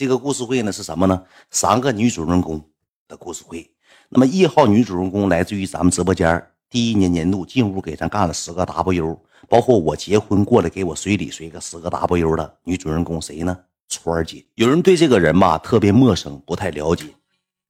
[0.00, 1.22] 这个故事会呢是什么呢？
[1.50, 2.58] 三个女主人公
[3.06, 3.70] 的故事会。
[4.08, 13.54] 那么一号女主人公来自于咱们直播间，第一年年度进屋给咱干了十个 W，包括我结婚过来给我随礼随个十个 W 的女主人公谁呢？
[13.90, 14.42] 川儿姐。
[14.54, 17.04] 有人对这个人吧特别陌生，不太了解，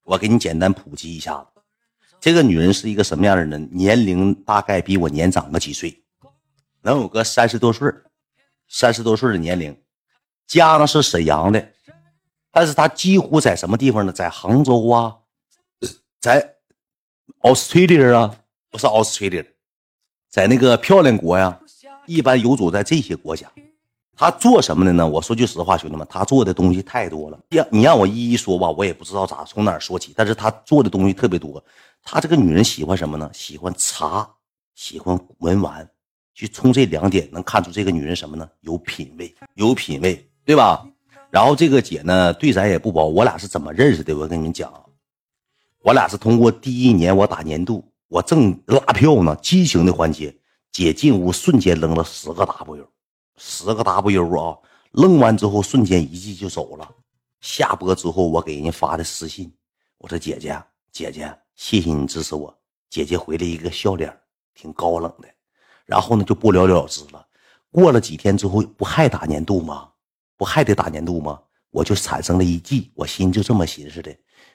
[0.05, 1.61] 我给你简单普及一下子。
[2.21, 3.69] 这个女人是一个什么样的人？
[3.73, 6.01] 年龄大概比我年长个几岁，
[6.83, 7.93] 能有个三十多岁，
[8.69, 9.77] 三十多岁的年龄，
[10.47, 11.73] 家呢是沈阳的，
[12.51, 14.13] 但是她几乎在什么地方呢？
[14.13, 15.17] 在杭州啊。
[16.21, 16.57] 在
[17.41, 18.37] Australia 啊，
[18.71, 19.47] 不是 Australia，
[20.29, 21.59] 在那个漂亮国呀，
[22.07, 23.51] 一般游走在这些国家。
[24.15, 25.09] 他做什么的呢？
[25.09, 27.41] 我说句实话，兄弟们，他做的东西太多了。
[27.49, 30.13] 让你让我一一说吧，我也不知道咋从哪说起。
[30.15, 31.65] 但是他做的东西特别多。
[32.03, 33.31] 他这个女人喜欢什么呢？
[33.33, 34.29] 喜欢茶，
[34.75, 35.89] 喜欢文玩。
[36.35, 38.47] 就从这两点能看出这个女人什么呢？
[38.61, 40.87] 有品位，有品位，对吧？
[41.31, 43.07] 然后这个姐呢，对咱也不薄。
[43.07, 44.17] 我俩是怎么认识的？
[44.17, 44.73] 我跟你们讲。
[45.83, 50.37] 我俩是通过第一年我打年度，我正拉票呢，激情的环节，
[50.73, 52.87] 姐进屋瞬间扔了十个 W，
[53.37, 54.59] 十个 W 啊，
[54.93, 56.87] 扔完之后瞬间一记就走了。
[57.41, 59.51] 下播之后我给人家发的私信，
[59.99, 60.61] 我说姐姐
[60.93, 62.55] 姐姐，谢谢你支持我。
[62.91, 64.15] 姐姐回了一个笑脸，
[64.55, 65.29] 挺高冷的，
[65.87, 67.25] 然后呢就不了了之了。
[67.71, 69.89] 过了几天之后，不还打年度吗？
[70.41, 71.39] 不还得打年度吗？
[71.69, 74.11] 我就产生了一计，我心就这么寻思的。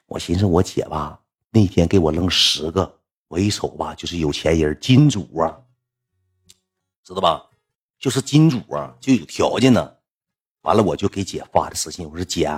[0.08, 1.20] 我寻思，我姐吧，
[1.52, 5.56] 那天给我扔十个，我一瞅吧，就是有钱人，金主啊，
[7.04, 7.46] 知道吧？
[8.00, 9.94] 就是金主啊，就有条件呢。
[10.62, 12.50] 完了，我就给姐发的私信，我说姐，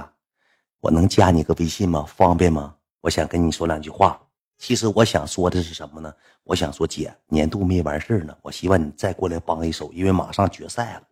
[0.79, 2.05] 我能加你个微信吗？
[2.05, 2.73] 方便吗？
[3.01, 4.17] 我想跟你说两句话。
[4.57, 6.13] 其实我想说的是什么呢？
[6.45, 11.03] 我想说，姐，年度没完事呢，我希望你再过来帮一手，因为马上决赛了，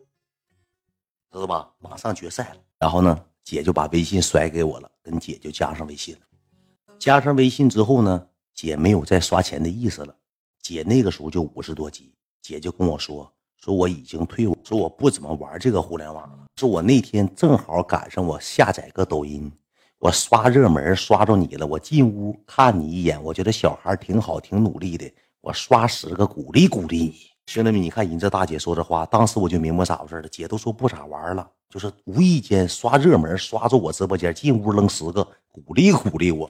[1.32, 1.70] 知道吧？
[1.80, 2.58] 马上决赛了。
[2.80, 3.26] 然后呢？
[3.44, 6.22] 姐就把微信甩给我了，跟姐就加上微信了。
[6.98, 10.16] 加上微信之后呢，姐没有再刷钱的意思了。
[10.64, 12.12] 姐那个时候就五十多级，
[12.42, 16.46] 姐就跟我说：“说我已经退伍，说我不怎么玩这个互联网了。
[16.56, 19.52] 说我那天正好赶上我下载个抖音，
[20.00, 25.08] 我刷热门刷着你了，我进屋看你一眼，我觉得小孩挺好，挺努力的，
[25.42, 27.16] 我刷十个鼓励鼓励你。
[27.46, 30.28] 兄弟们，你看人这大姐说这话，当时我就明白咋回事了。
[30.30, 36.50] 姐都说不咋玩了。”就是无意间刷热门，刷着我直播间，进屋扔十个，鼓励鼓励我。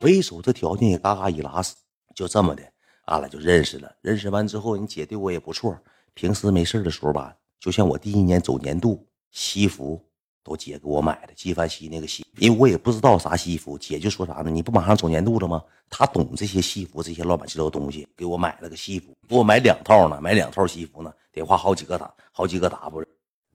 [0.00, 1.74] 为首这条件也嘎嘎一拉屎，
[2.14, 2.62] 就这么的，
[3.06, 3.92] 俺俩就认识了。
[4.00, 5.76] 认识完之后，你姐对我也不错。
[6.12, 10.00] 平时没事的时候吧，就像我第一年走年度，西服
[10.44, 14.50] 都姐给我买的，纪梵希那个西，因为我也不知道啥西服，姐就说啥呢？
[14.50, 15.64] 你不马上走年度了吗？
[15.88, 23.06] 她懂这些西服，这些乱七八糟东西，给我买了个西服，给我买两套呢，买两套西服呢，得花好几个打，好几个 W。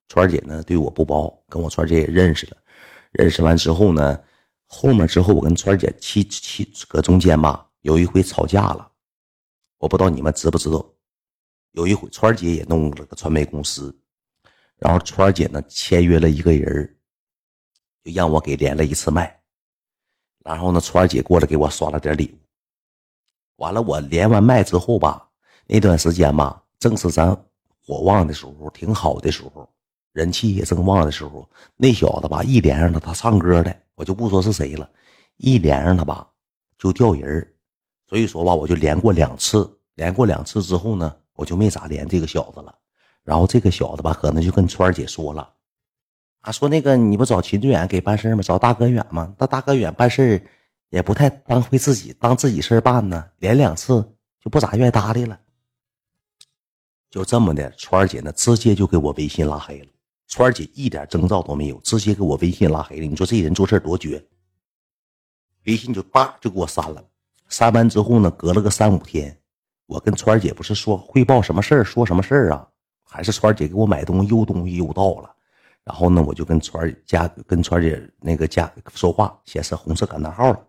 [0.07, 2.57] 川姐呢对我不薄，跟我川姐也认识了。
[3.11, 4.19] 认识完之后呢，
[4.65, 8.91] 后面之后我跟川姐七七搁中间吧，有一回吵架了。
[9.77, 10.83] 我不知道你们知不知道，
[11.73, 13.95] 有一回川姐也弄了个传媒公司，
[14.79, 16.97] 然后川儿姐呢签约了一个人
[18.03, 19.39] 就让我给连了一次麦。
[20.43, 22.37] 然后呢，川儿姐过来给我刷了点礼物。
[23.57, 25.29] 完了，我连完麦之后吧，
[25.67, 27.35] 那段时间吧，正是咱
[27.85, 29.69] 火旺的时候，挺好的时候。
[30.13, 34.89] 人气也正旺的时候，那小子吧一连上他，他唱歌的，我就不说是谁了，
[35.37, 36.27] 一连上他吧
[36.77, 37.55] 就掉人
[38.07, 42.78] 所以说吧，我就连过两次，连过两次之后呢，我就没咋连这个小子了。
[43.29, 45.47] 然后这个小子吧，可能就跟川儿姐说了，
[46.41, 48.41] 啊，说那个你不找秦志远给办事吗？
[48.41, 49.31] 找大哥远吗？
[49.37, 50.43] 那大哥远办事
[50.89, 54.01] 也不太当回自己，当自己事办呢，连两次
[54.43, 55.39] 就不咋愿意搭理了。
[57.11, 59.87] 就这么的，川儿姐呢直接就给我微信拉黑了。
[60.25, 63.05] 川儿姐一点征兆都没有，直接给我微信拉黑了。
[63.05, 64.25] 你说这人做事多绝？
[65.65, 67.05] 微信就叭就给我删了。
[67.47, 69.37] 删完之后呢，隔了个三五天，
[69.85, 72.67] 我跟川儿姐不是说汇报什么事儿，说什么事儿啊？
[73.09, 75.35] 还是川儿姐给我买东西邮东西邮到了。
[75.83, 80.67] 然后呢，我就跟川儿家跟川儿姐那个家说话，显示红色感叹号了。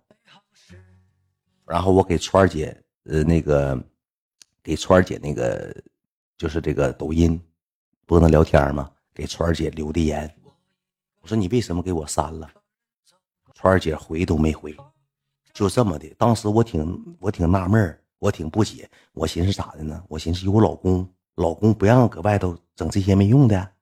[1.66, 3.78] 然后我给川儿姐呃那个
[4.62, 5.74] 给川儿姐那个
[6.38, 7.40] 就是这个抖音
[8.06, 8.90] 不能聊天吗？
[9.12, 10.32] 给川儿姐留的言，
[11.20, 12.50] 我说你为什么给我删了？
[13.54, 14.74] 川儿姐回都没回，
[15.52, 16.08] 就这么的。
[16.16, 20.02] 当时我挺我挺纳闷我挺不解，我寻思咋的呢？
[20.08, 21.06] 我寻思有我老公，
[21.40, 23.72] 老公不让搁外头整这些没用的，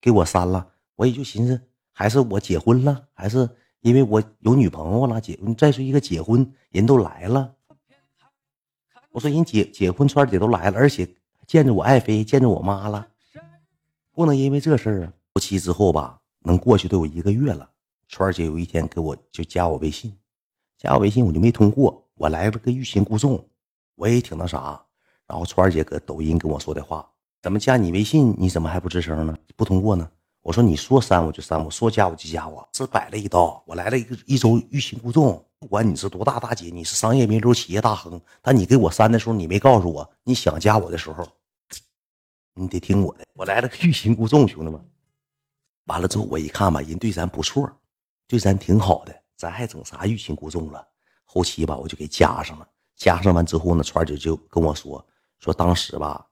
[0.00, 0.68] 给我删了。
[0.96, 1.60] 我也就寻思，
[1.92, 3.48] 还是我结婚了，还是
[3.82, 5.20] 因为我有女朋友了？
[5.20, 7.54] 结再说一个结婚人都来了，
[9.12, 11.08] 我说人结结婚，川儿姐都来了，而且
[11.46, 13.06] 见着我爱妃，见着我妈了。
[14.10, 15.12] 不能因为这事儿啊！
[15.32, 17.70] 夫妻之后吧，能过去都有一个月了。
[18.08, 20.12] 川儿姐有一天给我就加我微信，
[20.76, 23.48] 加我微信我就没通过，我来了个欲擒故纵，
[23.94, 24.84] 我也挺那啥。
[25.32, 27.08] 然后川儿姐搁抖音跟我说的话，
[27.40, 28.36] 怎么加你微信？
[28.38, 29.34] 你怎么还不吱声呢？
[29.56, 30.06] 不通过呢？
[30.42, 33.64] 我说你说删我就删，我说加我就加我，这摆了一道。
[33.66, 41.26] 我来了一个一周欲擒故纵，不管你是多大大姐，你是商业名流、企业大亨，但你给我删的时候，你没告诉我你想加我的时候，
[42.52, 43.24] 你得听我的。
[43.32, 44.78] 我来了个欲擒故纵，兄弟们。
[45.86, 47.72] 完了之后我一看吧，人对咱不错。
[48.28, 50.86] 对咱挺好的，咱还整啥欲擒故纵了？
[51.24, 52.68] 后期吧，我就给加上了。
[52.94, 55.04] 加上完之后呢，川儿姐就跟我说
[55.42, 56.24] 说当时吧，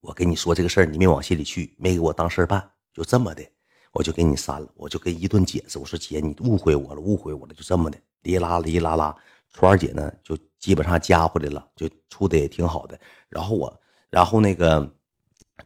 [0.00, 3.46] 我跟你说这个事儿，你没往心里去，没给我当事儿办，就这么的，
[3.92, 4.68] 我就给你删了。
[4.74, 9.14] 我就跟一顿解释，我说姐，你误会我了，误会我了，就这么的，哩啦哩啦啦。
[9.52, 12.98] 川姐呢，就基本上加回来了，就处的也挺好的。
[13.28, 13.80] 然后我，
[14.10, 14.90] 然后那个。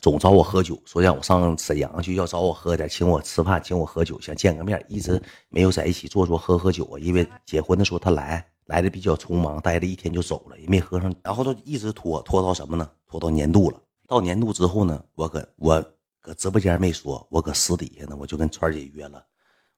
[0.02, 6.99] 总找我喝酒，说让我上沈阳去，要找我喝点，请我吃饭，请我喝酒，想见个面，一直没有在一起坐坐喝喝酒啊。
[7.00, 11.15] 因为结婚的时候他来来的比较匆忙，待了一天就走了，也没喝上。
[11.23, 12.88] 然后就一直拖拖到什么呢？
[13.06, 13.81] 拖到年度了。
[14.06, 15.85] 到年度之后呢，我搁我
[16.20, 19.23] 搁直播间没说，我搁私底下呢，我就跟川姐约了。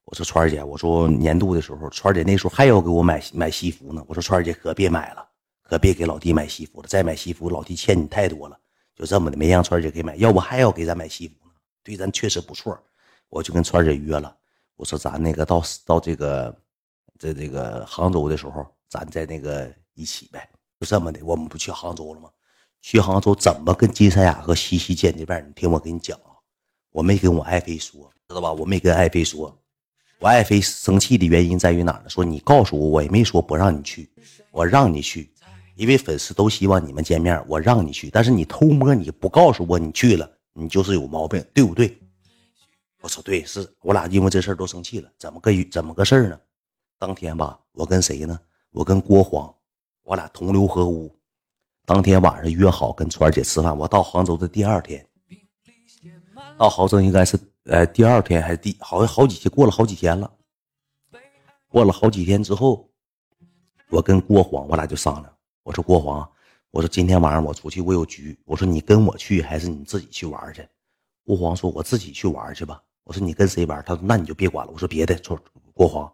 [0.03, 4.03] 我说川姐，我说年度的时候，川姐那时候还要给我买买西服呢。
[4.07, 5.25] 我说川姐可别买了，
[5.63, 8.57] 可别给老弟买西服了，再买西服老弟欠你太多了。
[8.95, 11.51] 就这么的，没让川姐给买，要不还要给咱买西服呢。
[11.83, 12.77] 对咱确实不错，
[13.29, 14.35] 我就跟川姐约了，
[14.75, 16.53] 我说咱那个到到这个
[17.17, 20.49] 在这个杭州的时候，咱在那个一起呗。
[20.77, 22.29] 就这么的，我们不去杭州了吗？
[22.81, 25.47] 去杭州怎么跟金三雅和西西见的面？
[25.47, 26.35] 你听我给你讲啊，
[26.91, 28.51] 我没跟我爱妃说，知道吧？
[28.51, 29.57] 我没跟爱妃说，
[30.19, 32.09] 我爱妃生气的原因在于哪呢？
[32.09, 34.11] 说你告诉我，我也没说不让你去，
[34.51, 35.31] 我让你去。
[35.75, 41.97] 因为粉丝都希望你们见面，我让你去，但是你偷摸，你不告诉我你去了，你就是有毛病，对不对？
[43.01, 46.39] 我说对，是我俩因为这事儿都生气了，怎么个怎么个事儿呢？
[46.99, 48.39] 当天吧，我跟谁呢？
[48.71, 49.53] 我跟郭黄，
[50.03, 51.13] 我俩同流合污。
[51.85, 55.05] 当天晚上约好跟川姐吃饭，我到杭州的第二天，
[56.57, 60.31] 到杭州应该是呃第二天还是第好像好几天过了好几天了，
[61.67, 62.89] 过了好几天之后，
[63.89, 65.33] 我跟郭黄我俩就商量。
[65.63, 66.29] 我说郭黄，
[66.71, 68.39] 我说今天晚上我出去，我有局。
[68.45, 70.67] 我说你跟我去还是你自己去玩去？
[71.23, 75.39] 郭黄说：“我自己去玩去吧。”我说：“你跟谁玩？”他说：“那你就别管了。”我说：“别的。”说
[75.71, 76.11] 郭黄，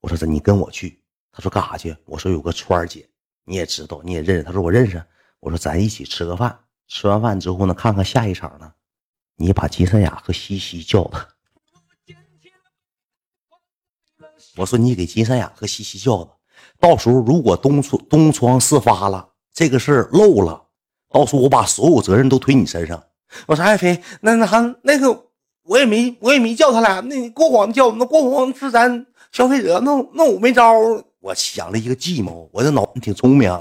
[0.00, 0.98] 我说这：“你跟我去。”
[1.36, 3.06] 他说：“干啥去？”我说：“有个川儿姐，
[3.44, 5.04] 你也知道，你也认识。”他说：“我认识。”
[5.40, 6.58] 我说：“咱一起吃个饭。
[6.88, 8.72] 吃完饭之后呢，看看下一场呢，
[9.36, 11.28] 你把金三雅和西西叫他。”
[14.56, 16.30] 我说：“你给金三雅和西西叫他。”
[16.80, 20.68] 到时候如果东窗东窗事发了，这个事儿漏了，
[21.10, 23.04] 到时候我把所有责任都推你身上。
[23.46, 25.26] 我说爱妃，那那还那个
[25.64, 30.72] 我也没我也没叫他俩，那郭黄叫，那郭黄是咱消费者，那那我没招。
[31.26, 33.52] 我想了一个计谋，我这脑子挺聪明，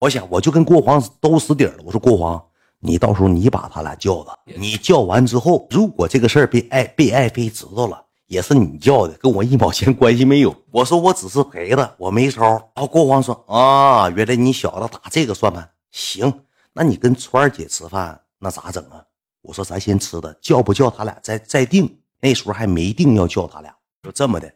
[0.00, 1.74] 我想我就跟郭黄都死底了。
[1.84, 2.42] 我说郭黄，
[2.80, 8.06] 你到时候你把他俩叫了，你叫完之后，如果这个事儿被爱被爱妃知道了。
[8.26, 10.56] 也是你叫的，跟我一毛钱关系没有。
[10.70, 12.40] 我说我只是陪他，我没招。
[12.40, 16.32] 然后国王说：“啊，原来你小子打这个算盘，行，
[16.72, 19.04] 那你跟川儿姐吃饭，那咋整啊？”
[19.42, 21.94] 我说：“咱先吃的，叫不叫他俩再再定。
[22.22, 23.70] 那时候还没定要叫他俩，
[24.02, 24.50] 就这么的。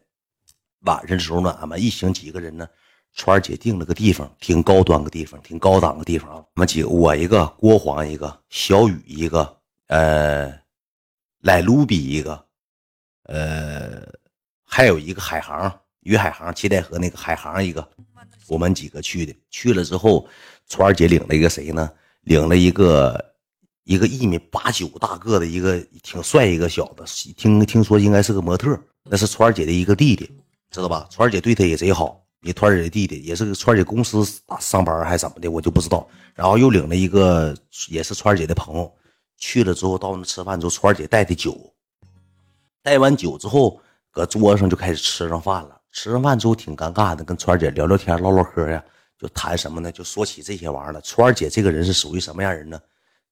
[0.87, 2.65] 晚上的时候呢，俺们一行几个人呢，
[3.13, 6.37] 川儿姐定了个地方，挺高端个地方，挺高档个地方啊。
[6.37, 10.51] 我们几个，我一个，郭黄一个，小雨一个，呃，
[11.41, 12.45] 来卢比一个。
[13.23, 14.07] 呃，
[14.63, 15.69] 还有一个海航，
[16.03, 17.85] 于海航，七代河那个海航一个，
[18.47, 19.35] 我们几个去的。
[19.49, 20.25] 去了之后，
[20.69, 21.91] 川儿姐领了一个谁呢？
[22.21, 23.33] 领了一个
[23.83, 30.29] 一个一米八九大个的一个挺帅一个小子，听听说应该是个模特，那是川儿姐的一个弟弟，
[30.69, 31.07] 知道吧？
[31.09, 34.23] 川儿姐对他也贼好，你川儿姐的弟弟也是川儿姐公司
[34.59, 36.07] 上班还是怎么的，我就不知道。
[36.33, 37.55] 然后又领了一个
[37.89, 38.91] 也是川儿姐的朋友，
[39.37, 41.57] 去了之后到那吃饭之后，川儿姐带的酒。
[42.83, 43.81] 带完酒之后，
[44.11, 45.81] 搁桌上就开始吃上饭了。
[45.91, 48.83] 吃上饭之后挺尴尬的，跟川姐聊聊天、唠唠嗑呀，
[49.17, 49.91] 就谈什么呢？
[49.91, 51.01] 就说起这些玩意儿了。
[51.01, 52.79] 川姐这个人是属于什么样人呢？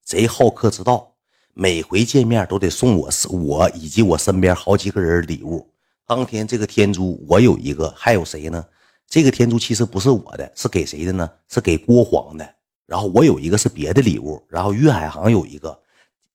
[0.04, 1.14] 贼好客之道，
[1.54, 5.70] 每回见面都得送我我以及我身边好几个人礼物。
[6.08, 8.64] 当天这个天珠我有一个，还有谁呢？
[9.08, 11.30] 这个天珠其实不是我的，是给谁的呢？
[11.48, 12.48] 是给郭黄的。
[12.86, 15.80] 然后我有一个是别的礼物，然后于海航有一个。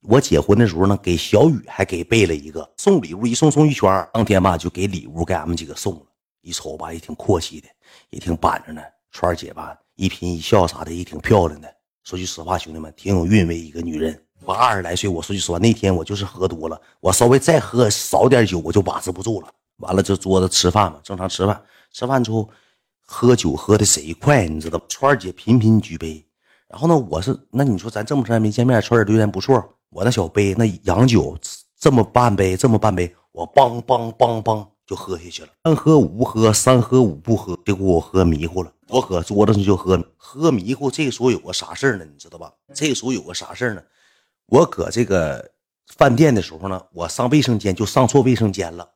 [0.03, 6.03] 我结婚的时候呢，给小雨还给备了一个送礼物，一送送一圈当天吧，就给礼物给俺们几个送了。
[6.41, 7.69] 一瞅吧，也挺阔气的，
[8.09, 8.83] 也挺板着呢。
[9.12, 11.73] 川儿姐吧，一颦一笑啥的也挺漂亮的。
[12.03, 14.21] 说句实话，兄弟们，挺有韵味一个女人。
[14.45, 19.53] 我二十来岁，我说句实话，那天我就是喝多了，我稍微再喝少点酒，我就把持不住了。
[19.81, 22.49] 完了就桌子吃饭嘛，正常吃饭，吃饭之后
[23.01, 26.25] 喝酒喝的谁快，你知道川儿姐频频举杯，
[26.69, 31.37] 然后呢，我是那你说咱这么长时间没见面，川儿留言不错，我那小杯那洋酒
[31.79, 35.49] 这么半杯，这么半杯，我梆梆梆梆就喝下去了。
[35.65, 40.91] 三喝五不喝，三喝五不喝，结果我喝迷糊了，我搁桌子上就喝喝迷糊。
[40.91, 42.05] 这时候有个啥事呢？
[42.05, 42.53] 你知道吧？
[42.75, 43.83] 这时候有个啥事呢？
[44.47, 45.51] 我搁这个
[45.97, 48.89] 饭店的时候呢，我上卫生间就上错卫生间了。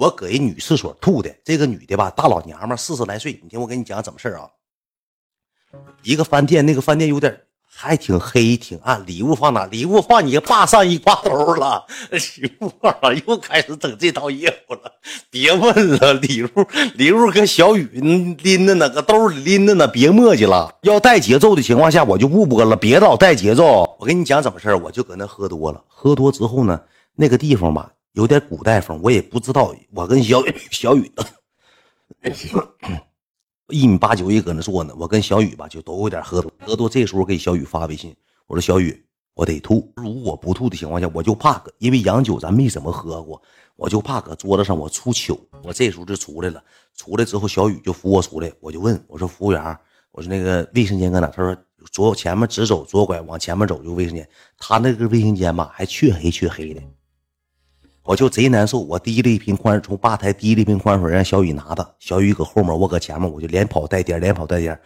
[0.00, 1.30] 我搁一女厕所吐的。
[1.44, 3.38] 这个女的吧，大老娘们，四十来岁。
[3.42, 4.48] 你听我跟你讲怎么事啊？
[6.02, 7.38] 一个饭店，那个饭店有点
[7.70, 9.04] 还挺黑，挺暗。
[9.04, 9.66] 礼物放哪？
[9.66, 11.84] 礼物放你爸上衣挂兜了。
[12.10, 13.12] 礼物放哪？
[13.12, 14.90] 又开始整这套业务了。
[15.28, 16.48] 别问了，礼物
[16.94, 17.86] 礼物跟小雨
[18.42, 19.86] 拎着呢，搁兜里拎着呢。
[19.86, 20.76] 别磨叽了。
[20.80, 22.74] 要带节奏的情况下，我就不播了。
[22.74, 23.98] 别老带节奏。
[24.00, 25.84] 我跟你讲怎么事我就搁那喝多了。
[25.88, 26.80] 喝多之后呢，
[27.16, 29.74] 那个地方吧，有点古代风，我也不知道。
[29.92, 31.10] 我跟小雨 小雨。
[33.68, 36.88] 一米八九也搁那坐呢，我跟小雨吧就都有点喝多，喝多。
[36.88, 38.14] 这时候给小雨发微信，
[38.48, 39.92] 我说小雨，我得吐。
[39.94, 43.40] 如果不吐的情况下，我就怕搁，因为洋酒咱没怎么喝过，
[43.76, 45.38] 我就怕搁桌子上我出糗。
[45.62, 46.60] 我这时候就出来了，
[46.96, 49.62] 出来之后小雨就扶我出来，我就问我说服务员，
[50.10, 51.28] 我说那个卫生间搁哪？
[51.28, 51.56] 他说
[51.92, 54.28] 左前面直走，左拐往前面走就卫生间。
[54.58, 56.82] 他那个卫生间吧还黢黑黢黑的。
[58.02, 64.78] 我就贼难受，我提了一瓶矿泉水从吧台提了一瓶矿泉水让小雨拿的，小雨搁后面，我搁前面，我就连跑带颠，连跑带颠，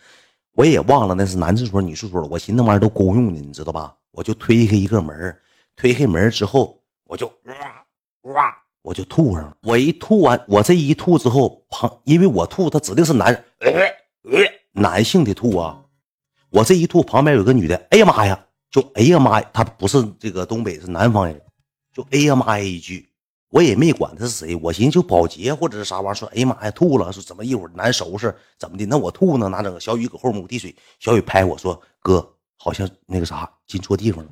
[0.54, 3.94] 我也忘了那是男厕所女厕所了，我寻思那玩意儿都公用的，你知道吧？
[4.10, 5.36] 我就推开一个门，
[5.76, 9.56] 推开门之后，我就哇哇，我就吐上了。
[9.62, 13.44] 我一吐完，我这一吐之后，旁因为我吐，他指定是男，
[14.72, 15.80] 男性的吐啊。
[16.50, 21.40] 我这一吐，旁边有个女的，哎呀妈呀，就哎呀妈呀，她不是这个东北，是南方人。
[21.94, 23.08] 就哎呀妈呀一句，
[23.50, 28.84] 我也没管他是谁，我寻思就保洁或者是啥玩意儿，说哎呀妈呀吐了，说怎么一会儿难收拾，怎么的？
[28.84, 29.48] 那我吐呢？
[29.48, 29.80] 哪整？
[29.80, 34.30] 小雨搁后面我递水，小雨拍我说哥，好像那个啥进错地方了，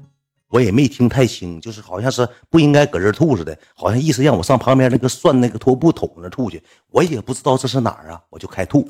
[0.48, 8.88] 我也没听太清，就是好像是不应该搁这吐似的，好像意思让我上旁边那个涮那个拖布桶那吐去，我也不知道这是哪儿啊，我就开吐。